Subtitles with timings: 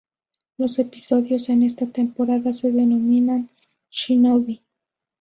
[0.57, 3.51] Los episodios en esta temporada se denominan
[3.91, 4.63] "Shinobi"